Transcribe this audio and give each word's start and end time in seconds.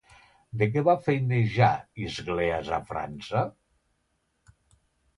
De 0.61 0.67
què 0.75 0.81
va 0.87 0.95
feinejar 1.07 1.69
Isgleas 2.07 2.75
a 2.81 2.83
França? 2.91 3.47